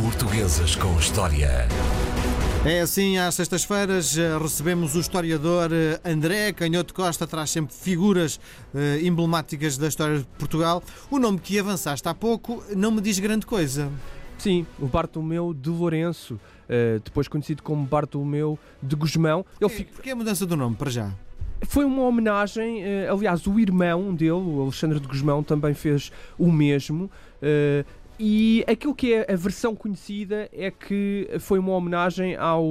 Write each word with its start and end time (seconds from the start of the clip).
Portuguesas 0.00 0.74
com 0.74 0.98
História. 0.98 1.68
É 2.66 2.80
assim, 2.80 3.16
às 3.16 3.36
sextas-feiras 3.36 4.18
eh, 4.18 4.36
recebemos 4.38 4.96
o 4.96 5.00
historiador 5.00 5.70
eh, 5.72 6.00
André 6.04 6.52
Canhoto 6.52 6.92
Costa, 6.92 7.28
traz 7.28 7.50
sempre 7.50 7.72
figuras 7.72 8.40
eh, 8.74 9.00
emblemáticas 9.02 9.78
da 9.78 9.86
história 9.86 10.18
de 10.18 10.24
Portugal. 10.36 10.82
O 11.10 11.18
nome 11.20 11.38
que 11.38 11.58
avançaste 11.60 12.08
há 12.08 12.14
pouco 12.14 12.64
não 12.74 12.90
me 12.90 13.00
diz 13.00 13.20
grande 13.20 13.46
coisa. 13.46 13.88
Sim, 14.36 14.66
o 14.80 14.86
Bartolomeu 14.86 15.54
de 15.54 15.70
Lourenço, 15.70 16.40
depois 17.04 17.28
conhecido 17.28 17.62
como 17.62 17.86
Bartolomeu 17.86 18.58
de 18.82 18.96
Gusmão. 18.96 19.46
Ele 19.60 19.70
Porquê, 19.70 19.84
Porquê 19.84 20.10
a 20.10 20.16
mudança 20.16 20.44
do 20.44 20.56
nome, 20.56 20.74
para 20.74 20.90
já? 20.90 21.12
Foi 21.62 21.84
uma 21.84 22.02
homenagem, 22.02 22.82
aliás, 23.08 23.46
o 23.46 23.58
irmão 23.60 24.12
dele, 24.12 24.32
o 24.32 24.60
Alexandre 24.60 24.98
de 24.98 25.06
Gusmão, 25.06 25.42
também 25.42 25.72
fez 25.72 26.10
o 26.36 26.50
mesmo. 26.50 27.08
E 28.18 28.64
aquilo 28.68 28.94
que 28.94 29.12
é 29.12 29.32
a 29.32 29.36
versão 29.36 29.74
conhecida 29.74 30.48
é 30.52 30.70
que 30.70 31.28
foi 31.40 31.58
uma 31.58 31.72
homenagem 31.72 32.36
ao 32.36 32.64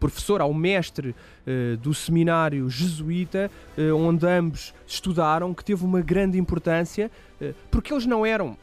professor, 0.00 0.40
ao 0.40 0.54
mestre 0.54 1.10
uh, 1.10 1.76
do 1.76 1.92
seminário 1.92 2.70
jesuíta, 2.70 3.50
uh, 3.76 3.94
onde 3.94 4.26
ambos 4.26 4.72
estudaram, 4.86 5.52
que 5.52 5.62
teve 5.62 5.84
uma 5.84 6.00
grande 6.00 6.38
importância, 6.38 7.10
uh, 7.40 7.54
porque 7.70 7.92
eles 7.92 8.06
não 8.06 8.24
eram 8.24 8.56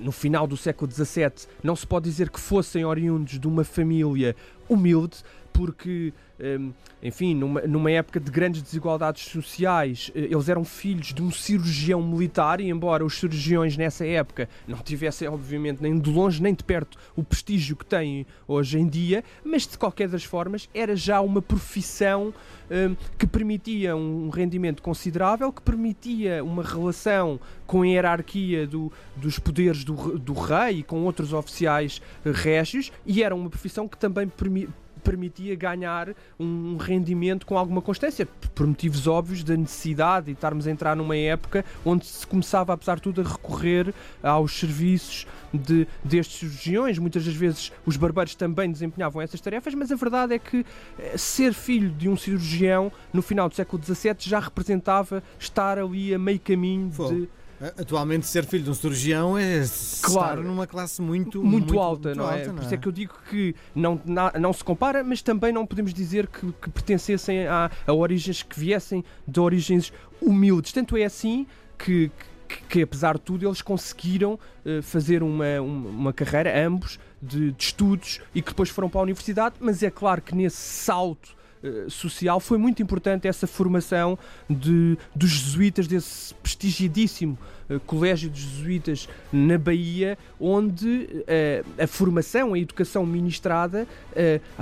no 0.00 0.12
final 0.12 0.46
do 0.46 0.56
século 0.56 0.90
XVII, 0.90 1.48
não 1.62 1.74
se 1.74 1.86
pode 1.86 2.04
dizer 2.04 2.28
que 2.30 2.38
fossem 2.38 2.84
oriundos 2.84 3.38
de 3.38 3.48
uma 3.48 3.64
família 3.64 4.36
humilde, 4.68 5.18
porque, 5.56 6.12
hum, 6.38 6.70
enfim, 7.02 7.34
numa, 7.34 7.62
numa 7.62 7.90
época 7.90 8.20
de 8.20 8.30
grandes 8.30 8.60
desigualdades 8.60 9.24
sociais, 9.24 10.12
eh, 10.14 10.28
eles 10.30 10.50
eram 10.50 10.66
filhos 10.66 11.14
de 11.14 11.22
um 11.22 11.30
cirurgião 11.30 12.02
militar, 12.02 12.60
e 12.60 12.68
embora 12.68 13.02
os 13.02 13.18
cirurgiões 13.18 13.74
nessa 13.74 14.04
época 14.06 14.50
não 14.68 14.76
tivessem, 14.78 15.26
obviamente, 15.26 15.82
nem 15.82 15.98
de 15.98 16.10
longe 16.10 16.42
nem 16.42 16.52
de 16.52 16.62
perto 16.62 16.98
o 17.16 17.24
prestígio 17.24 17.74
que 17.74 17.86
têm 17.86 18.26
hoje 18.46 18.78
em 18.78 18.86
dia, 18.86 19.24
mas 19.42 19.66
de 19.66 19.78
qualquer 19.78 20.08
das 20.08 20.24
formas 20.24 20.68
era 20.74 20.94
já 20.94 21.22
uma 21.22 21.40
profissão 21.40 22.34
um, 22.70 22.94
que 23.16 23.26
permitia 23.26 23.96
um 23.96 24.28
rendimento 24.28 24.82
considerável, 24.82 25.50
que 25.50 25.62
permitia 25.62 26.44
uma 26.44 26.62
relação 26.62 27.40
com 27.66 27.80
a 27.80 27.86
hierarquia 27.86 28.66
do, 28.66 28.92
dos 29.16 29.38
poderes 29.38 29.84
do, 29.84 30.18
do 30.18 30.34
rei 30.34 30.80
e 30.80 30.82
com 30.82 31.02
outros 31.04 31.32
oficiais 31.32 32.02
régios, 32.26 32.92
e 33.06 33.22
era 33.22 33.34
uma 33.34 33.48
profissão 33.48 33.88
que 33.88 33.96
também 33.96 34.28
permitia 34.28 34.85
permitia 35.06 35.54
ganhar 35.54 36.14
um 36.38 36.76
rendimento 36.76 37.46
com 37.46 37.56
alguma 37.56 37.80
constância, 37.80 38.26
por 38.54 38.66
motivos 38.66 39.06
óbvios 39.06 39.44
da 39.44 39.56
necessidade 39.56 40.30
e 40.30 40.32
estarmos 40.32 40.66
a 40.66 40.70
entrar 40.70 40.96
numa 40.96 41.16
época 41.16 41.64
onde 41.84 42.04
se 42.06 42.26
começava, 42.26 42.72
apesar 42.72 42.96
de 42.96 43.02
tudo, 43.02 43.20
a 43.20 43.24
recorrer 43.24 43.94
aos 44.20 44.58
serviços 44.58 45.26
de, 45.54 45.86
destes 46.02 46.40
cirurgiões. 46.40 46.98
Muitas 46.98 47.24
das 47.24 47.34
vezes 47.34 47.72
os 47.84 47.96
barbeiros 47.96 48.34
também 48.34 48.70
desempenhavam 48.70 49.22
essas 49.22 49.40
tarefas, 49.40 49.74
mas 49.74 49.92
a 49.92 49.96
verdade 49.96 50.34
é 50.34 50.38
que 50.38 50.66
eh, 50.98 51.16
ser 51.16 51.54
filho 51.54 51.90
de 51.90 52.08
um 52.08 52.16
cirurgião 52.16 52.90
no 53.12 53.22
final 53.22 53.48
do 53.48 53.54
século 53.54 53.82
XVII 53.82 54.16
já 54.20 54.40
representava 54.40 55.22
estar 55.38 55.78
ali 55.78 56.12
a 56.12 56.18
meio 56.18 56.40
caminho 56.40 56.90
de 56.90 57.28
Atualmente 57.60 58.26
ser 58.26 58.44
filho 58.44 58.64
de 58.64 58.70
um 58.70 58.74
cirurgião 58.74 59.38
é 59.38 59.64
claro, 60.02 60.40
estar 60.40 60.48
numa 60.48 60.66
classe 60.66 61.00
muito, 61.00 61.42
muito, 61.42 61.68
muito 61.68 61.80
alta, 61.80 62.08
muito 62.08 62.18
não 62.18 62.30
é? 62.30 62.38
Alta, 62.40 62.46
não 62.48 62.54
Por 62.56 62.62
isso 62.64 62.74
é? 62.74 62.76
é 62.76 62.80
que 62.80 62.88
eu 62.88 62.92
digo 62.92 63.14
que 63.30 63.54
não, 63.74 64.00
não, 64.04 64.30
não 64.38 64.52
se 64.52 64.62
compara, 64.62 65.02
mas 65.02 65.22
também 65.22 65.52
não 65.52 65.66
podemos 65.66 65.94
dizer 65.94 66.26
que, 66.26 66.52
que 66.52 66.70
pertencessem 66.70 67.46
a, 67.46 67.70
a 67.86 67.92
origens 67.92 68.42
que 68.42 68.58
viessem 68.58 69.02
de 69.26 69.40
origens 69.40 69.92
humildes. 70.20 70.72
Tanto 70.72 70.96
é 70.96 71.04
assim 71.04 71.46
que, 71.78 72.10
que, 72.46 72.62
que 72.68 72.82
apesar 72.82 73.14
de 73.14 73.22
tudo, 73.22 73.46
eles 73.46 73.62
conseguiram 73.62 74.34
uh, 74.34 74.82
fazer 74.82 75.22
uma, 75.22 75.60
uma, 75.60 75.88
uma, 75.88 76.12
carreira, 76.12 76.66
ambos, 76.66 76.98
de, 77.22 77.52
de 77.52 77.64
estudos 77.64 78.20
e 78.34 78.42
que 78.42 78.50
depois 78.50 78.68
foram 78.68 78.90
para 78.90 79.00
a 79.00 79.04
universidade, 79.04 79.56
mas 79.60 79.82
é 79.82 79.90
claro 79.90 80.20
que 80.20 80.34
nesse 80.34 80.58
salto 80.58 81.34
eh, 81.62 81.86
social, 81.88 82.38
foi 82.38 82.58
muito 82.58 82.82
importante 82.82 83.26
essa 83.26 83.46
formação 83.46 84.18
de, 84.48 84.98
dos 85.14 85.30
jesuítas, 85.30 85.86
desse 85.86 86.34
prestigiadíssimo 86.34 87.38
uh, 87.70 87.80
colégio 87.80 88.28
de 88.28 88.40
jesuítas 88.40 89.08
na 89.32 89.56
Bahia, 89.56 90.18
onde 90.38 90.86
uh, 90.86 91.82
a 91.82 91.86
formação, 91.86 92.54
a 92.54 92.58
educação 92.58 93.06
ministrada, 93.06 93.86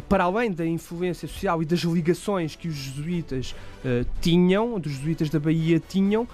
para 0.08 0.24
além 0.24 0.50
da 0.50 0.66
influência 0.66 1.28
social 1.28 1.62
e 1.62 1.64
das 1.64 1.80
ligações 1.80 2.56
que 2.56 2.68
os 2.68 2.74
jesuítas 2.74 3.54
tinham, 4.20 4.78
dos 4.80 4.92
jesuítas 4.92 5.30
da 5.30 5.38
Bahia 5.38 5.80
tinham, 5.80 6.26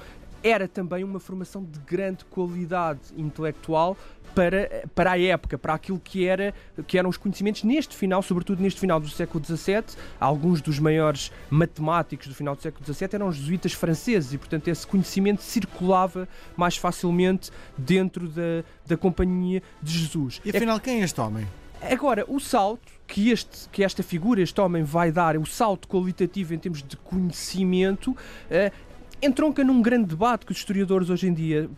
era 0.42 0.66
também 0.66 1.04
uma 1.04 1.20
formação 1.20 1.64
de 1.64 1.78
grande 1.80 2.24
qualidade 2.24 3.00
intelectual 3.16 3.96
para, 4.34 4.84
para 4.94 5.12
a 5.12 5.20
época, 5.20 5.58
para 5.58 5.74
aquilo 5.74 5.98
que, 5.98 6.26
era, 6.26 6.54
que 6.86 6.96
eram 6.96 7.10
os 7.10 7.16
conhecimentos 7.16 7.64
neste 7.64 7.96
final, 7.96 8.22
sobretudo 8.22 8.62
neste 8.62 8.80
final 8.80 9.00
do 9.00 9.08
século 9.08 9.44
XVII. 9.44 9.84
Alguns 10.18 10.60
dos 10.60 10.78
maiores 10.78 11.32
matemáticos 11.50 12.28
do 12.28 12.34
final 12.34 12.54
do 12.54 12.62
século 12.62 12.84
XVII 12.84 13.08
eram 13.12 13.32
jesuítas 13.32 13.72
franceses 13.72 14.32
e, 14.32 14.38
portanto, 14.38 14.68
esse 14.68 14.86
conhecimento 14.86 15.42
circulava 15.42 16.28
mais 16.56 16.76
facilmente 16.76 17.50
dentro 17.76 18.28
da, 18.28 18.64
da 18.86 18.96
Companhia 18.96 19.62
de 19.82 19.98
Jesus. 19.98 20.40
E 20.44 20.50
afinal, 20.50 20.76
é... 20.76 20.80
quem 20.80 21.00
é 21.00 21.04
este 21.04 21.20
homem? 21.20 21.46
Agora, 21.82 22.24
o 22.28 22.38
salto 22.38 22.92
que, 23.06 23.30
este, 23.30 23.68
que 23.70 23.82
esta 23.82 24.02
figura, 24.02 24.40
este 24.40 24.60
homem, 24.60 24.84
vai 24.84 25.10
dar, 25.10 25.36
o 25.36 25.46
salto 25.46 25.88
qualitativo 25.88 26.54
em 26.54 26.58
termos 26.58 26.82
de 26.82 26.96
conhecimento, 26.96 28.10
uh, 28.12 28.89
entronca 29.22 29.62
num 29.64 29.82
grande 29.82 30.06
debate 30.06 30.46
que 30.46 30.52
os 30.52 30.58
historiadores 30.58 31.10
hoje 31.10 31.28
em 31.28 31.34
dia 31.34 31.68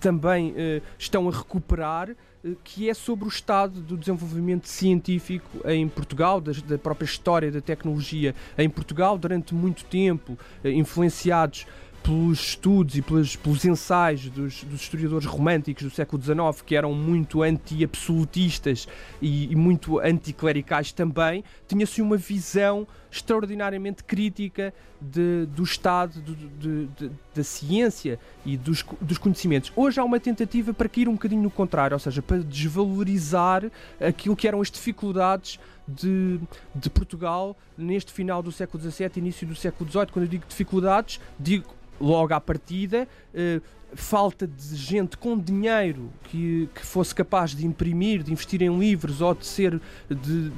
também 0.00 0.52
uh, 0.52 0.82
estão 0.98 1.28
a 1.28 1.32
recuperar, 1.32 2.10
uh, 2.10 2.56
que 2.64 2.88
é 2.88 2.94
sobre 2.94 3.24
o 3.24 3.28
estado 3.28 3.80
do 3.80 3.96
desenvolvimento 3.96 4.68
científico 4.68 5.60
em 5.66 5.86
Portugal, 5.88 6.40
da, 6.40 6.52
da 6.66 6.78
própria 6.78 7.04
história 7.04 7.50
da 7.50 7.60
tecnologia 7.60 8.34
em 8.56 8.68
Portugal, 8.68 9.18
durante 9.18 9.54
muito 9.54 9.84
tempo, 9.84 10.38
uh, 10.64 10.68
influenciados 10.68 11.66
pelos 12.04 12.48
estudos 12.48 12.96
e 12.98 13.02
pelos, 13.02 13.34
pelos 13.34 13.64
ensaios 13.64 14.28
dos, 14.28 14.62
dos, 14.64 14.82
historiadores 14.82 15.26
românticos 15.26 15.84
do 15.84 15.90
século 15.90 16.22
XIX, 16.22 16.62
que 16.64 16.76
eram 16.76 16.92
muito 16.92 17.42
anti-absolutistas 17.42 18.86
e, 19.22 19.50
e, 19.50 19.56
muito 19.56 19.98
anticlericais 19.98 20.92
também, 20.92 21.42
tinha-se 21.66 22.02
uma 22.02 22.18
visão 22.18 22.86
extraordinariamente 23.10 24.04
crítica 24.04 24.74
de, 25.00 25.46
do 25.46 25.62
estado 25.62 26.20
de, 26.20 26.86
de, 26.88 27.10
da 27.34 27.42
ciência 27.42 28.18
e 28.44 28.58
dos, 28.58 28.84
dos 29.00 29.16
conhecimentos. 29.16 29.72
Hoje 29.74 29.98
há 29.98 30.04
uma 30.04 30.20
tentativa 30.20 30.74
para 30.74 30.90
cair 30.90 31.08
um 31.08 31.14
bocadinho 31.14 31.42
no 31.42 31.50
contrário, 31.50 31.94
ou 31.94 31.98
seja, 31.98 32.20
para 32.20 32.38
desvalorizar 32.38 33.64
aquilo 33.98 34.36
que 34.36 34.46
eram 34.46 34.60
as 34.60 34.70
dificuldades 34.70 35.58
de, 35.88 36.38
de, 36.74 36.90
Portugal 36.90 37.56
neste 37.78 38.12
final 38.12 38.42
do 38.42 38.52
século 38.52 38.82
XVII, 38.82 39.10
início 39.16 39.46
do 39.46 39.54
século 39.54 39.88
XVIII. 39.88 40.06
Quando 40.06 40.24
eu 40.24 40.30
digo 40.30 40.44
dificuldades, 40.46 41.18
digo 41.38 41.74
logo 42.00 42.34
à 42.34 42.40
partida, 42.40 43.08
eh, 43.32 43.60
falta 43.94 44.46
de 44.46 44.76
gente 44.76 45.16
com 45.16 45.38
dinheiro 45.38 46.10
que, 46.24 46.68
que 46.74 46.84
fosse 46.84 47.14
capaz 47.14 47.54
de 47.54 47.66
imprimir, 47.66 48.22
de 48.22 48.32
investir 48.32 48.62
em 48.62 48.76
livros 48.78 49.20
ou 49.20 49.34
de 49.34 49.46
ser 49.46 49.80
de, 50.08 50.50
de 50.50 50.52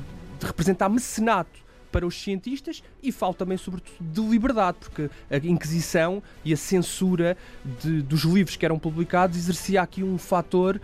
representar 0.46 0.88
mecenato 0.88 1.65
para 1.96 2.06
os 2.06 2.22
cientistas 2.22 2.82
e 3.02 3.10
falta 3.10 3.38
também, 3.38 3.56
sobretudo, 3.56 3.96
de 3.98 4.20
liberdade, 4.20 4.76
porque 4.80 5.08
a 5.30 5.36
Inquisição 5.38 6.22
e 6.44 6.52
a 6.52 6.56
censura 6.56 7.38
de, 7.80 8.02
dos 8.02 8.20
livros 8.20 8.54
que 8.54 8.66
eram 8.66 8.78
publicados 8.78 9.38
exercia 9.38 9.80
aqui 9.80 10.04
um 10.04 10.18
fator 10.18 10.78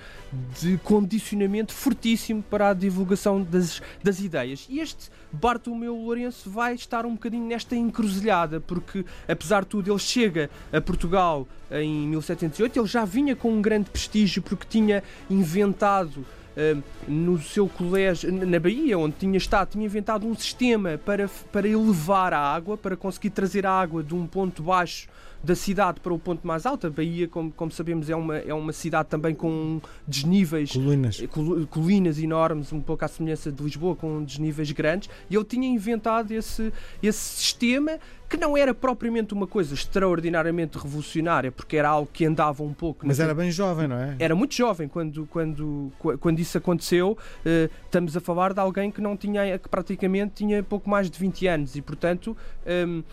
de 0.58 0.78
condicionamento 0.78 1.74
fortíssimo 1.74 2.42
para 2.42 2.70
a 2.70 2.72
divulgação 2.72 3.42
das, 3.42 3.82
das 4.02 4.20
ideias. 4.20 4.66
E 4.70 4.80
este 4.80 5.10
Bartolomeu 5.30 5.94
Lourenço 5.94 6.48
vai 6.48 6.74
estar 6.74 7.04
um 7.04 7.12
bocadinho 7.12 7.46
nesta 7.46 7.76
encruzilhada, 7.76 8.58
porque, 8.58 9.04
apesar 9.28 9.64
de 9.64 9.66
tudo, 9.66 9.92
ele 9.92 9.98
chega 9.98 10.48
a 10.72 10.80
Portugal 10.80 11.46
em 11.70 12.08
1708, 12.08 12.78
ele 12.78 12.88
já 12.88 13.04
vinha 13.04 13.36
com 13.36 13.52
um 13.52 13.60
grande 13.60 13.90
prestígio 13.90 14.40
porque 14.40 14.66
tinha 14.66 15.02
inventado 15.28 16.24
no 17.08 17.40
seu 17.40 17.68
colégio, 17.68 18.30
na 18.32 18.60
Bahia, 18.60 18.98
onde 18.98 19.16
tinha 19.16 19.36
estado, 19.36 19.70
tinha 19.70 19.84
inventado 19.84 20.26
um 20.26 20.34
sistema 20.34 20.98
para, 21.04 21.28
para 21.50 21.66
elevar 21.66 22.34
a 22.34 22.38
água, 22.38 22.76
para 22.76 22.96
conseguir 22.96 23.30
trazer 23.30 23.66
a 23.66 23.72
água 23.72 24.02
de 24.02 24.14
um 24.14 24.26
ponto 24.26 24.62
baixo 24.62 25.08
da 25.42 25.54
cidade 25.54 26.00
para 26.00 26.12
o 26.12 26.18
ponto 26.18 26.46
mais 26.46 26.66
alto. 26.66 26.86
A 26.86 26.90
Bahia, 26.90 27.26
como, 27.28 27.50
como 27.52 27.70
sabemos, 27.70 28.08
é 28.08 28.16
uma, 28.16 28.38
é 28.38 28.54
uma 28.54 28.72
cidade 28.72 29.08
também 29.08 29.34
com 29.34 29.80
desníveis, 30.06 30.72
colinas. 30.72 31.20
Eh, 31.22 31.26
col, 31.26 31.66
colinas 31.66 32.18
enormes, 32.18 32.72
um 32.72 32.80
pouco 32.80 33.04
à 33.04 33.08
semelhança 33.08 33.50
de 33.50 33.62
Lisboa, 33.62 33.96
com 33.96 34.22
desníveis 34.22 34.70
grandes. 34.72 35.08
E 35.28 35.34
ele 35.34 35.44
tinha 35.44 35.68
inventado 35.68 36.30
esse, 36.32 36.72
esse 37.02 37.18
sistema 37.18 37.98
que 38.28 38.36
não 38.38 38.56
era 38.56 38.72
propriamente 38.72 39.34
uma 39.34 39.46
coisa 39.46 39.74
extraordinariamente 39.74 40.78
revolucionária, 40.78 41.52
porque 41.52 41.76
era 41.76 41.90
algo 41.90 42.08
que 42.10 42.24
andava 42.24 42.62
um 42.62 42.72
pouco. 42.72 43.06
Mas 43.06 43.20
era 43.20 43.34
bem 43.34 43.50
jovem, 43.50 43.86
não 43.86 43.96
é? 43.96 44.16
Era 44.18 44.34
muito 44.34 44.54
jovem 44.54 44.88
quando, 44.88 45.26
quando, 45.26 45.92
quando 46.18 46.38
isso 46.38 46.56
aconteceu. 46.56 47.18
Uh, 47.44 47.70
estamos 47.84 48.16
a 48.16 48.20
falar 48.20 48.54
de 48.54 48.60
alguém 48.60 48.90
que 48.90 49.02
não 49.02 49.18
tinha, 49.18 49.58
que 49.58 49.68
praticamente 49.68 50.32
tinha 50.36 50.62
pouco 50.62 50.88
mais 50.88 51.10
de 51.10 51.18
20 51.18 51.46
anos 51.46 51.76
e, 51.76 51.82
portanto. 51.82 52.36
Um, 52.66 52.70
ehm, 52.70 53.04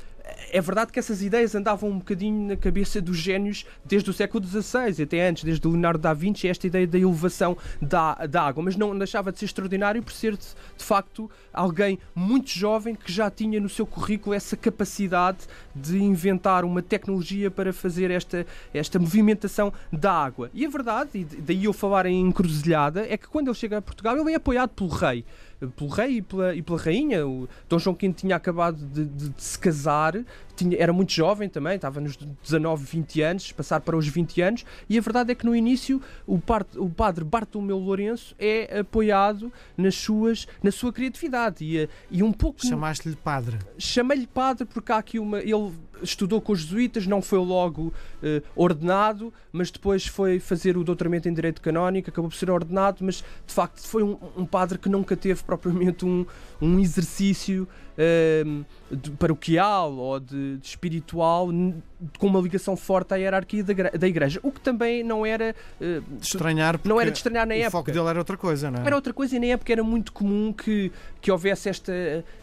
é 0.52 0.62
verdade 0.62 0.92
que 0.92 1.00
essas 1.00 1.22
ideias 1.22 1.56
andavam 1.56 1.90
um 1.90 2.00
bocadinho 2.00 2.48
na 2.48 2.56
cabeça 2.56 3.02
dos 3.02 3.18
génios 3.18 3.66
desde 3.86 4.10
o 4.10 4.14
século 4.14 4.46
XVI, 4.46 5.04
até 5.04 5.28
antes, 5.28 5.44
desde 5.44 5.68
Leonardo 5.68 6.00
da 6.00 6.14
Vinci, 6.14 6.48
esta 6.48 6.68
ideia 6.68 6.88
da 6.88 6.98
elevação 6.98 7.58
da, 7.82 8.16
da 8.28 8.44
água, 8.44 8.64
mas 8.64 8.76
não 8.76 8.98
deixava 8.98 9.32
de 9.32 9.40
ser 9.40 9.46
extraordinário 9.46 10.02
por 10.02 10.12
ser 10.12 10.36
de, 10.36 10.46
de 10.78 10.84
facto 10.84 11.30
alguém 11.54 12.00
muito 12.16 12.50
jovem 12.50 12.96
que 12.96 13.12
já 13.12 13.30
tinha 13.30 13.60
no 13.60 13.70
seu 13.70 13.86
currículo 13.86 14.36
essa 14.36 14.56
capacidade 14.56 15.40
de 15.76 16.02
inventar 16.02 16.66
uma 16.66 16.82
tecnologia 16.82 17.50
para 17.52 17.72
fazer 17.74 18.12
esta, 18.12 18.46
esta 18.74 19.00
movimentação 19.00 19.72
da 19.92 20.12
água. 20.12 20.50
E 20.54 20.66
a 20.66 20.70
verdade, 20.70 21.10
e 21.14 21.24
daí 21.24 21.66
eu 21.66 21.74
falar 21.74 22.06
em 22.06 22.22
encruzilhada, 22.22 23.06
é 23.08 23.18
que 23.18 23.28
quando 23.28 23.48
ele 23.48 23.56
chega 23.56 23.78
a 23.78 23.82
Portugal 23.82 24.18
ele 24.18 24.32
é 24.32 24.36
apoiado 24.36 24.70
pelo 24.70 24.90
rei 24.90 25.26
pelo 25.68 25.90
rei 25.90 26.18
e 26.18 26.22
pela, 26.22 26.56
e 26.56 26.62
pela 26.62 26.80
rainha. 26.80 27.28
O 27.28 27.48
Dom 27.68 27.80
João 27.80 27.98
V 28.00 28.14
tinha 28.14 28.36
acabado 28.36 28.78
de, 28.78 29.06
de, 29.06 29.30
de, 29.30 29.44
se 29.44 29.58
casar, 29.58 30.14
tinha, 30.60 30.78
era 30.78 30.92
muito 30.92 31.12
jovem 31.14 31.48
também, 31.48 31.76
estava 31.76 32.00
nos 32.02 32.16
19, 32.16 32.86
20 32.86 33.22
anos, 33.22 33.52
passar 33.52 33.80
para 33.80 33.96
os 33.96 34.08
20 34.08 34.42
anos, 34.42 34.66
e 34.90 34.98
a 34.98 35.02
verdade 35.02 35.32
é 35.32 35.36
que 35.36 35.46
no 35.46 35.56
início 35.56 36.02
o, 36.28 36.38
par, 36.38 36.66
o 36.76 36.90
padre 36.90 37.24
Bartolomeu 37.24 37.78
Lourenço 37.78 38.36
é 38.38 38.80
apoiado 38.80 39.52
nas 39.78 39.96
suas, 39.96 40.48
na 40.62 40.72
sua 40.72 40.92
criatividade. 40.92 41.64
E, 41.64 41.90
e 42.12 42.22
um 42.22 42.32
pouco. 42.32 42.66
Chamaste-lhe 42.66 43.16
padre. 43.16 43.58
Chamei-lhe 43.78 44.28
padre 44.28 44.66
porque 44.66 44.92
há 44.92 44.98
aqui 44.98 45.18
uma. 45.18 45.40
Ele 45.40 45.72
estudou 46.02 46.42
com 46.42 46.54
os 46.54 46.60
jesuítas, 46.60 47.06
não 47.06 47.22
foi 47.22 47.40
logo 47.40 47.94
eh, 48.24 48.42
ordenado, 48.56 49.34
mas 49.52 49.72
depois 49.72 50.06
foi 50.06 50.40
fazer 50.40 50.78
o 50.78 50.84
doutoramento 50.84 51.28
em 51.28 51.34
Direito 51.34 51.62
Canónico, 51.62 52.10
acabou 52.10 52.30
por 52.30 52.38
ser 52.38 52.50
ordenado, 52.50 52.98
mas 53.02 53.24
de 53.46 53.54
facto 53.54 53.86
foi 53.86 54.04
um, 54.04 54.18
um 54.38 54.46
padre 54.46 54.78
que 54.78 54.90
nunca 54.90 55.16
teve 55.16 55.44
propriamente 55.44 56.06
um, 56.06 56.26
um 56.62 56.80
exercício 56.80 57.68
uh, 57.98 58.66
de 58.96 59.12
paroquial 59.12 59.94
ou 59.94 60.20
de, 60.20 60.49
de, 60.58 60.68
espiritual 60.68 61.50
com 62.18 62.28
uma 62.28 62.40
ligação 62.40 62.78
forte 62.78 63.14
à 63.14 63.18
hierarquia 63.18 63.64
da, 63.64 64.08
igreja, 64.08 64.40
o 64.42 64.52
que 64.52 64.62
também 64.62 65.04
não 65.04 65.26
era 65.26 65.54
uh, 65.82 66.02
de 66.02 66.26
estranhar, 66.26 66.80
não 66.84 67.00
era 67.00 67.12
de 67.12 67.18
estranhar 67.18 67.46
na 67.46 67.54
o 67.54 67.58
época. 67.58 67.68
O 67.68 67.72
foco 67.72 67.92
dele 67.92 68.08
era 68.08 68.20
outra 68.20 68.38
coisa, 68.38 68.72
não 68.72 68.82
é? 68.82 68.86
Era 68.86 68.96
outra 68.96 69.14
coisa 69.14 69.36
e 69.36 69.40
na 69.40 69.48
época 69.48 69.72
era 69.72 69.84
muito 69.84 70.14
comum 70.14 70.54
que, 70.54 70.92
que 71.22 71.32
houvesse 71.32 71.70
esta, 71.70 71.94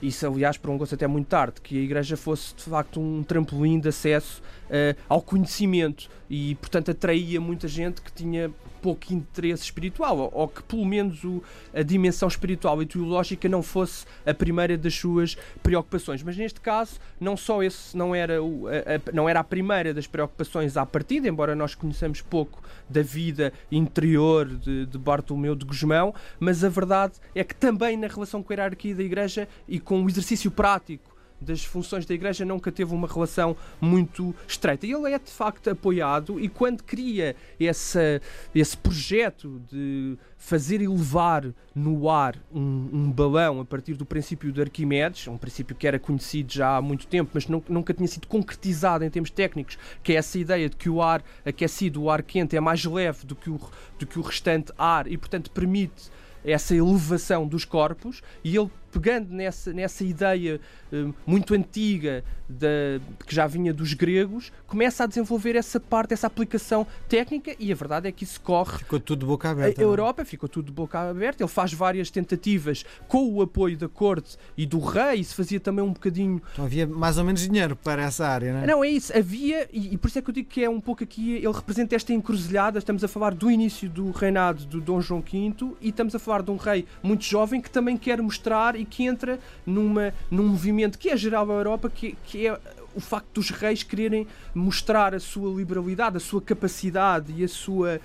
isso 0.02 0.26
aliás 0.26 0.56
prolongou-se 0.56 0.94
até 0.94 1.06
muito 1.06 1.28
tarde, 1.28 1.60
que 1.62 1.78
a 1.78 1.82
igreja 1.82 2.16
fosse 2.16 2.54
de 2.54 2.64
facto 2.64 3.00
um 3.00 3.22
trampolim 3.22 3.80
de 3.80 3.88
acesso 3.88 4.42
uh, 4.66 4.96
ao 5.08 5.20
conhecimento 5.20 6.08
e 6.28 6.54
portanto 6.56 6.90
atraía 6.90 7.40
muita 7.40 7.68
gente 7.68 8.00
que 8.00 8.12
tinha 8.12 8.50
pouco 8.86 9.12
interesse 9.12 9.64
espiritual, 9.64 10.30
ou, 10.32 10.46
que 10.46 10.62
pelo 10.62 10.84
menos 10.84 11.24
o, 11.24 11.42
a 11.74 11.82
dimensão 11.82 12.28
espiritual 12.28 12.80
e 12.80 12.86
teológica 12.86 13.48
não 13.48 13.60
fosse 13.60 14.06
a 14.24 14.32
primeira 14.32 14.78
das 14.78 14.94
suas 14.94 15.36
preocupações. 15.60 16.22
Mas 16.22 16.36
neste 16.36 16.60
caso, 16.60 17.00
não 17.18 17.36
só 17.36 17.64
esse 17.64 17.96
não 17.96 18.14
era, 18.14 18.40
o, 18.40 18.68
a, 18.68 18.70
a, 18.70 19.12
não 19.12 19.28
era 19.28 19.40
a 19.40 19.44
primeira 19.44 19.92
das 19.92 20.06
preocupações 20.06 20.76
à 20.76 20.86
partida, 20.86 21.26
embora 21.28 21.56
nós 21.56 21.74
conheçamos 21.74 22.20
pouco 22.20 22.62
da 22.88 23.02
vida 23.02 23.52
interior 23.72 24.46
de, 24.46 24.86
de 24.86 24.98
Bartolomeu 24.98 25.56
de 25.56 25.64
Gusmão, 25.64 26.14
mas 26.38 26.62
a 26.62 26.68
verdade 26.68 27.14
é 27.34 27.42
que 27.42 27.56
também 27.56 27.96
na 27.96 28.06
relação 28.06 28.40
com 28.40 28.52
a 28.52 28.56
hierarquia 28.56 28.94
da 28.94 29.02
Igreja 29.02 29.48
e 29.66 29.80
com 29.80 30.04
o 30.04 30.08
exercício 30.08 30.48
prático 30.50 31.15
das 31.40 31.64
funções 31.64 32.06
da 32.06 32.14
Igreja 32.14 32.44
nunca 32.44 32.72
teve 32.72 32.94
uma 32.94 33.06
relação 33.06 33.56
muito 33.80 34.34
estreita. 34.46 34.86
Ele 34.86 35.12
é 35.12 35.18
de 35.18 35.30
facto 35.30 35.68
apoiado 35.68 36.40
e 36.40 36.48
quando 36.48 36.82
cria 36.82 37.36
esse, 37.58 38.20
esse 38.54 38.76
projeto 38.76 39.60
de 39.70 40.16
fazer 40.36 40.80
elevar 40.80 41.46
no 41.74 42.08
ar 42.08 42.36
um, 42.52 42.88
um, 42.92 43.12
balão 43.12 43.60
a 43.60 43.64
partir 43.64 43.94
do 43.94 44.04
princípio 44.04 44.52
de 44.52 44.60
Arquimedes, 44.60 45.26
um 45.28 45.36
princípio 45.36 45.74
que 45.74 45.86
era 45.86 45.98
conhecido 45.98 46.52
já 46.52 46.76
há 46.76 46.82
muito 46.82 47.06
tempo, 47.06 47.30
mas 47.34 47.46
nunca 47.46 47.92
tinha 47.92 48.06
sido 48.06 48.26
concretizado 48.26 49.04
em 49.04 49.10
termos 49.10 49.30
técnicos, 49.30 49.78
que 50.02 50.12
é 50.12 50.16
essa 50.16 50.38
ideia 50.38 50.68
de 50.68 50.76
que 50.76 50.88
o 50.88 51.02
ar 51.02 51.22
aquecido, 51.44 52.02
o 52.02 52.10
ar 52.10 52.22
quente, 52.22 52.56
é 52.56 52.60
mais 52.60 52.84
leve 52.84 53.26
do 53.26 53.34
que 53.34 53.50
o, 53.50 53.60
do 53.98 54.06
que 54.06 54.18
o 54.18 54.22
restante 54.22 54.72
ar 54.78 55.06
e, 55.06 55.16
portanto, 55.16 55.50
permite 55.50 56.10
essa 56.44 56.74
elevação 56.74 57.46
dos 57.46 57.64
corpos 57.64 58.22
e 58.44 58.56
ele 58.56 58.70
pegando 58.96 59.32
nessa, 59.32 59.72
nessa 59.72 60.02
ideia 60.04 60.58
uh, 60.90 61.14
muito 61.26 61.54
antiga 61.54 62.24
de, 62.48 63.00
que 63.26 63.34
já 63.34 63.46
vinha 63.46 63.72
dos 63.72 63.94
gregos, 63.94 64.52
começa 64.66 65.04
a 65.04 65.06
desenvolver 65.06 65.56
essa 65.56 65.80
parte, 65.80 66.14
essa 66.14 66.26
aplicação 66.26 66.86
técnica 67.08 67.54
e 67.58 67.72
a 67.72 67.74
verdade 67.74 68.08
é 68.08 68.12
que 68.12 68.24
isso 68.24 68.40
corre. 68.40 68.78
Ficou 68.78 69.00
tudo 69.00 69.20
de 69.20 69.26
boca 69.26 69.50
aberta. 69.50 69.80
A 69.80 69.84
é? 69.84 69.86
Europa 69.86 70.22
não? 70.22 70.26
ficou 70.26 70.48
tudo 70.48 70.66
de 70.66 70.72
boca 70.72 70.98
aberta. 70.98 71.42
Ele 71.42 71.50
faz 71.50 71.72
várias 71.72 72.10
tentativas 72.10 72.84
com 73.08 73.32
o 73.32 73.42
apoio 73.42 73.76
da 73.76 73.88
corte 73.88 74.36
e 74.56 74.66
do 74.66 74.78
rei. 74.78 75.20
Isso 75.20 75.34
fazia 75.34 75.60
também 75.60 75.84
um 75.84 75.92
bocadinho. 75.92 76.40
Então 76.52 76.64
havia 76.64 76.86
mais 76.86 77.18
ou 77.18 77.24
menos 77.24 77.42
dinheiro 77.42 77.76
para 77.76 78.02
essa 78.02 78.26
área, 78.26 78.52
não 78.52 78.60
é? 78.60 78.66
Não, 78.66 78.84
é 78.84 78.88
isso. 78.88 79.16
Havia, 79.16 79.68
e, 79.72 79.94
e 79.94 79.98
por 79.98 80.08
isso 80.08 80.18
é 80.18 80.22
que 80.22 80.30
eu 80.30 80.34
digo 80.34 80.48
que 80.48 80.62
é 80.62 80.70
um 80.70 80.80
pouco 80.80 81.02
aqui. 81.02 81.36
Ele 81.36 81.52
representa 81.52 81.94
esta 81.94 82.12
encruzilhada. 82.12 82.78
Estamos 82.78 83.02
a 83.02 83.08
falar 83.08 83.34
do 83.34 83.50
início 83.50 83.88
do 83.88 84.10
reinado 84.10 84.64
do 84.66 84.80
Dom 84.80 85.00
João 85.00 85.20
V 85.20 85.76
e 85.80 85.88
estamos 85.88 86.14
a 86.14 86.18
falar 86.18 86.42
de 86.42 86.50
um 86.50 86.56
rei 86.56 86.86
muito 87.02 87.24
jovem 87.24 87.60
que 87.60 87.70
também 87.70 87.96
quer 87.96 88.20
mostrar 88.20 88.76
e 88.76 88.84
que 88.84 89.04
entra 89.04 89.38
numa, 89.64 90.12
num 90.30 90.48
movimento 90.48 90.98
que 90.98 91.08
é 91.08 91.16
geral 91.16 91.50
à 91.50 91.54
Europa, 91.54 91.90
que, 91.90 92.16
que 92.24 92.35
é 92.44 92.58
o 92.96 93.00
facto 93.00 93.34
dos 93.34 93.50
reis 93.50 93.82
quererem 93.82 94.26
mostrar 94.54 95.14
a 95.14 95.20
sua 95.20 95.54
liberalidade, 95.54 96.16
a 96.16 96.20
sua 96.20 96.40
capacidade 96.40 97.32
e 97.36 97.44
a 97.44 97.48
sua. 97.48 98.00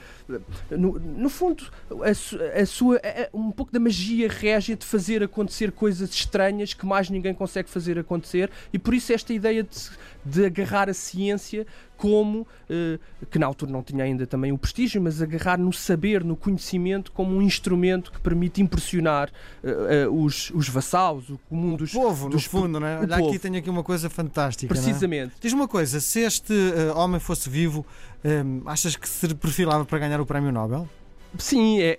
No, 0.69 1.00
no 1.00 1.30
fundo, 1.30 1.63
a, 1.89 2.62
a 2.62 2.66
sua. 2.66 2.98
A, 2.98 3.30
um 3.33 3.51
pouco 3.51 3.72
da 3.72 3.80
magia 3.80 4.28
régia 4.28 4.75
de 4.75 4.86
fazer 4.86 5.24
acontecer 5.24 5.72
coisas 5.72 6.10
estranhas 6.12 6.74
que 6.74 6.86
mais 6.86 7.10
ninguém 7.10 7.33
consegue 7.33 7.69
fazer 7.69 7.98
acontecer, 7.98 8.51
e 8.74 8.78
por 8.78 8.94
isso 8.94 9.13
esta 9.13 9.33
ideia 9.33 9.63
de, 9.63 9.89
de 10.25 10.45
agarrar 10.45 10.89
a 10.89 10.94
ciência 10.94 11.66
como, 12.01 12.48
eh, 12.68 12.98
que 13.30 13.38
na 13.38 13.45
altura 13.45 13.71
não 13.71 13.83
tinha 13.83 14.03
ainda 14.03 14.25
também 14.25 14.51
o 14.51 14.57
prestígio, 14.57 15.00
mas 15.00 15.21
agarrar 15.21 15.59
no 15.59 15.71
saber, 15.71 16.24
no 16.24 16.36
conhecimento, 16.36 17.12
como 17.12 17.36
um 17.36 17.44
instrumento 17.44 18.12
que 18.12 18.19
permite 18.19 18.59
impressionar 18.59 19.30
eh, 19.63 19.69
eh, 19.89 20.07
os, 20.07 20.50
os 20.50 20.68
vassalos, 20.68 21.30
o 21.30 21.38
comum 21.48 21.75
dos. 21.75 21.94
O 21.94 22.01
povo, 22.01 22.27
dos, 22.27 22.44
no 22.44 22.50
fundo, 22.50 22.80
não 22.80 22.88
é? 22.88 23.01
Olha, 23.01 23.15
aqui 23.18 23.38
tenho 23.38 23.56
aqui 23.56 23.69
uma 23.69 23.83
coisa 23.83 24.09
fantástica. 24.09 24.74
Precisamente. 24.74 25.33
É? 25.33 25.42
Diz 25.42 25.53
uma 25.53 25.68
coisa: 25.68 26.00
se 26.00 26.21
este 26.21 26.53
uh, 26.53 26.98
homem 26.98 27.19
fosse 27.19 27.48
vivo, 27.48 27.86
um, 28.25 28.68
achas 28.68 28.95
que 28.95 29.07
se 29.07 29.36
perfilava 29.36 29.86
para 29.86 30.00
ganhar 30.00 30.19
o 30.19 30.25
Prémio 30.25 30.51
Nobel? 30.51 30.89
Sim, 31.38 31.80
é, 31.80 31.98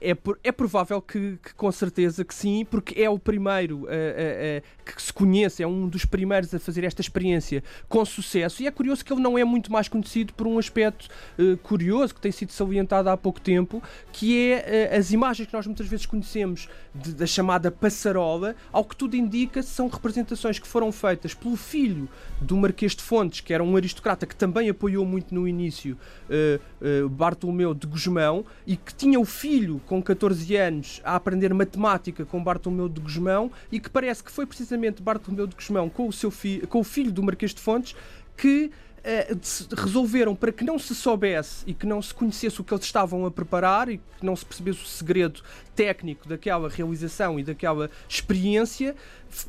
é, 0.00 0.10
é, 0.10 0.16
é 0.42 0.52
provável 0.52 1.00
que, 1.00 1.38
que, 1.42 1.54
com 1.54 1.70
certeza 1.70 2.24
que 2.24 2.34
sim, 2.34 2.66
porque 2.68 3.00
é 3.00 3.08
o 3.08 3.18
primeiro 3.18 3.86
que 4.84 5.02
se 5.02 5.12
conhece, 5.12 5.62
é 5.62 5.66
um 5.66 5.88
dos 5.88 6.04
primeiros 6.04 6.52
a 6.54 6.58
fazer 6.58 6.84
esta 6.84 7.00
experiência 7.00 7.62
com 7.88 8.04
sucesso. 8.04 8.62
E 8.62 8.66
é 8.66 8.70
curioso 8.70 9.04
que 9.04 9.12
ele 9.12 9.22
não 9.22 9.38
é 9.38 9.44
muito 9.44 9.70
mais 9.70 9.88
conhecido 9.88 10.32
por 10.34 10.46
um 10.46 10.58
aspecto 10.58 11.08
uh, 11.38 11.56
curioso 11.58 12.14
que 12.14 12.20
tem 12.20 12.32
sido 12.32 12.52
salientado 12.52 13.08
há 13.08 13.16
pouco 13.16 13.40
tempo, 13.40 13.82
que 14.12 14.50
é 14.50 14.90
uh, 14.92 14.98
as 14.98 15.12
imagens 15.12 15.46
que 15.46 15.54
nós 15.54 15.66
muitas 15.66 15.86
vezes 15.86 16.06
conhecemos 16.06 16.68
de, 16.94 17.12
da 17.12 17.26
chamada 17.26 17.70
passarola, 17.70 18.54
ao 18.72 18.84
que 18.84 18.96
tudo 18.96 19.16
indica, 19.16 19.62
são 19.62 19.88
representações 19.88 20.58
que 20.58 20.66
foram 20.66 20.90
feitas 20.90 21.34
pelo 21.34 21.56
filho 21.56 22.08
do 22.40 22.56
Marquês 22.56 22.94
de 22.94 23.02
Fontes, 23.02 23.40
que 23.40 23.54
era 23.54 23.62
um 23.62 23.76
aristocrata 23.76 24.26
que 24.26 24.34
também 24.34 24.68
apoiou 24.68 25.06
muito 25.06 25.34
no 25.34 25.46
início 25.46 25.96
uh, 26.28 27.08
Bartolomeu 27.08 27.74
de 27.74 27.86
Gusmão 27.86 28.44
e 28.72 28.76
que 28.78 28.94
tinha 28.94 29.20
o 29.20 29.24
filho 29.26 29.82
com 29.84 30.02
14 30.02 30.56
anos 30.56 31.02
a 31.04 31.14
aprender 31.14 31.52
matemática 31.52 32.24
com 32.24 32.42
Bartolomeu 32.42 32.88
de 32.88 33.02
Gusmão 33.02 33.52
e 33.70 33.78
que 33.78 33.90
parece 33.90 34.24
que 34.24 34.32
foi 34.32 34.46
precisamente 34.46 35.02
Bartolomeu 35.02 35.46
de 35.46 35.54
Gusmão 35.54 35.90
com 35.90 36.08
o, 36.08 36.12
seu 36.12 36.30
fi 36.30 36.66
com 36.66 36.80
o 36.80 36.84
filho 36.84 37.12
do 37.12 37.22
Marquês 37.22 37.52
de 37.52 37.60
Fontes 37.60 37.94
que 38.34 38.70
uh, 39.04 39.74
resolveram 39.76 40.34
para 40.34 40.52
que 40.52 40.64
não 40.64 40.78
se 40.78 40.94
soubesse 40.94 41.64
e 41.66 41.74
que 41.74 41.86
não 41.86 42.00
se 42.00 42.14
conhecesse 42.14 42.60
o 42.60 42.64
que 42.64 42.72
eles 42.72 42.84
estavam 42.84 43.26
a 43.26 43.30
preparar 43.30 43.88
e 43.88 43.98
que 43.98 44.24
não 44.24 44.36
se 44.36 44.44
percebesse 44.44 44.82
o 44.82 44.86
segredo 44.86 45.42
técnico 45.74 46.28
daquela 46.28 46.68
realização 46.68 47.40
e 47.40 47.42
daquela 47.42 47.90
experiência, 48.08 48.94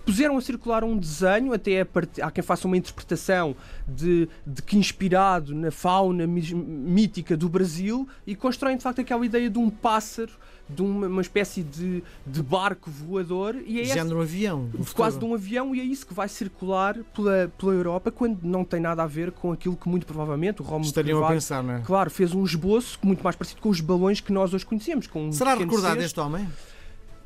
puseram 0.05 0.37
a 0.37 0.41
circular 0.41 0.83
um 0.83 0.97
desenho, 0.97 1.53
até 1.53 1.81
a 1.81 1.85
part... 1.85 2.21
há 2.21 2.31
quem 2.31 2.43
faça 2.43 2.67
uma 2.67 2.77
interpretação 2.77 3.55
de, 3.87 4.29
de 4.45 4.61
que 4.61 4.77
inspirado 4.77 5.53
na 5.53 5.71
fauna 5.71 6.25
mítica 6.25 7.35
do 7.35 7.49
Brasil 7.49 8.07
e 8.25 8.35
constroem 8.35 8.77
de 8.77 8.83
facto 8.83 9.01
aquela 9.01 9.25
ideia 9.25 9.49
de 9.49 9.59
um 9.59 9.69
pássaro 9.69 10.31
de 10.69 10.81
uma, 10.81 11.07
uma 11.07 11.21
espécie 11.21 11.61
de, 11.61 12.03
de, 12.25 12.41
barco 12.41 12.89
voador 12.89 13.55
e 13.65 13.81
é 13.81 13.83
género 13.83 14.23
esse, 14.23 14.35
avião 14.35 14.69
quase 14.93 15.19
de 15.19 15.25
um 15.25 15.33
avião 15.33 15.75
e 15.75 15.79
é 15.79 15.83
isso 15.83 16.05
que 16.05 16.13
vai 16.13 16.27
circular 16.27 16.97
pela, 17.13 17.51
pela 17.57 17.73
Europa 17.73 18.11
quando 18.11 18.39
não 18.43 18.63
tem 18.63 18.79
nada 18.79 19.03
a 19.03 19.07
ver 19.07 19.31
com 19.31 19.51
aquilo 19.51 19.75
que 19.75 19.89
muito 19.89 20.05
provavelmente 20.05 20.61
o 20.61 20.65
Rómulo 20.65 20.85
estariam 20.85 21.23
a 21.23 21.27
pensar, 21.27 21.61
não 21.63 21.75
é? 21.75 21.81
Claro, 21.81 22.09
fez 22.09 22.33
um 22.33 22.43
esboço 22.43 22.97
muito 23.03 23.23
mais 23.23 23.35
parecido 23.35 23.61
com 23.61 23.69
os 23.69 23.81
balões 23.81 24.19
que 24.19 24.31
nós 24.31 24.53
hoje 24.53 24.65
conhecemos. 24.65 25.07
Com 25.07 25.31
Será 25.31 25.55
recordado 25.55 26.01
este 26.01 26.19
homem? 26.19 26.47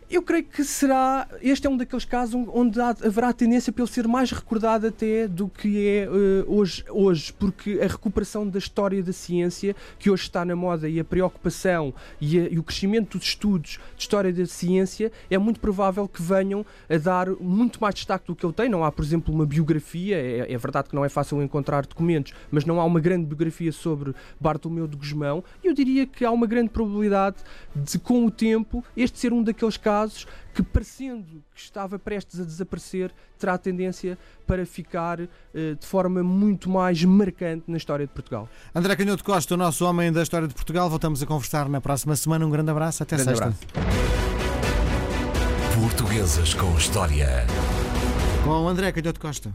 Eu 0.09 0.21
creio 0.21 0.45
que 0.45 0.63
será. 0.63 1.27
Este 1.41 1.67
é 1.67 1.69
um 1.69 1.75
daqueles 1.75 2.05
casos 2.05 2.33
onde 2.53 2.79
há, 2.79 2.91
haverá 2.91 3.33
tendência 3.33 3.73
para 3.73 3.83
ele 3.83 3.91
ser 3.91 4.07
mais 4.07 4.31
recordado 4.31 4.87
até 4.87 5.27
do 5.27 5.49
que 5.49 5.85
é 5.85 6.09
uh, 6.09 6.45
hoje, 6.47 6.85
hoje, 6.89 7.33
porque 7.33 7.81
a 7.83 7.87
recuperação 7.87 8.47
da 8.47 8.57
história 8.57 9.03
da 9.03 9.11
ciência, 9.11 9.75
que 9.99 10.09
hoje 10.09 10.23
está 10.23 10.45
na 10.45 10.55
moda, 10.55 10.87
e 10.87 10.97
a 10.97 11.03
preocupação 11.03 11.93
e, 12.21 12.39
a, 12.39 12.47
e 12.47 12.57
o 12.57 12.63
crescimento 12.63 13.17
dos 13.17 13.27
estudos 13.27 13.79
de 13.97 14.01
história 14.01 14.31
da 14.31 14.45
ciência, 14.45 15.11
é 15.29 15.37
muito 15.37 15.59
provável 15.59 16.07
que 16.07 16.21
venham 16.21 16.65
a 16.89 16.97
dar 16.97 17.29
muito 17.31 17.81
mais 17.81 17.93
destaque 17.93 18.27
do 18.27 18.35
que 18.35 18.45
ele 18.45 18.53
tem. 18.53 18.69
Não 18.69 18.85
há, 18.85 18.91
por 18.93 19.03
exemplo, 19.03 19.33
uma 19.33 19.45
biografia, 19.45 20.15
é, 20.15 20.53
é 20.53 20.57
verdade 20.57 20.87
que 20.87 20.95
não 20.95 21.03
é 21.03 21.09
fácil 21.09 21.43
encontrar 21.43 21.85
documentos, 21.85 22.33
mas 22.49 22.63
não 22.63 22.79
há 22.79 22.85
uma 22.85 23.01
grande 23.01 23.25
biografia 23.25 23.73
sobre 23.73 24.15
Bartolomeu 24.39 24.87
de 24.87 24.95
Gusmão, 24.95 25.43
e 25.61 25.67
eu 25.67 25.73
diria 25.73 26.05
que 26.05 26.23
há 26.23 26.31
uma 26.31 26.47
grande 26.47 26.69
probabilidade 26.69 27.35
de, 27.75 27.99
com 27.99 28.25
o 28.25 28.31
tempo, 28.31 28.81
este 28.95 29.19
ser 29.19 29.33
um 29.33 29.43
daqueles 29.43 29.75
casos 29.75 29.96
casos 29.97 30.27
que, 30.53 30.61
parecendo 30.61 31.43
que 31.53 31.59
estava 31.59 31.97
prestes 31.97 32.39
a 32.39 32.43
desaparecer, 32.43 33.11
terá 33.37 33.57
tendência 33.57 34.17
para 34.45 34.65
ficar 34.65 35.19
uh, 35.19 35.27
de 35.53 35.85
forma 35.85 36.21
muito 36.23 36.69
mais 36.69 37.03
marcante 37.03 37.63
na 37.67 37.77
história 37.77 38.05
de 38.05 38.13
Portugal. 38.13 38.47
André 38.73 38.95
Canhoto 38.95 39.23
Costa, 39.23 39.53
o 39.55 39.57
nosso 39.57 39.85
homem 39.85 40.11
da 40.11 40.21
história 40.21 40.47
de 40.47 40.53
Portugal, 40.53 40.89
voltamos 40.89 41.21
a 41.21 41.25
conversar 41.25 41.67
na 41.67 41.81
próxima 41.81 42.15
semana. 42.15 42.45
Um 42.45 42.49
grande 42.49 42.69
abraço, 42.71 43.03
até 43.03 43.15
grande 43.15 43.37
sexta. 43.37 43.45
Abraço. 43.45 43.67
Portuguesas 45.79 46.53
com 46.53 46.75
História. 46.77 47.45
Com 48.43 48.67
André 48.67 48.91
Canhoto 48.91 49.19
Costa. 49.19 49.53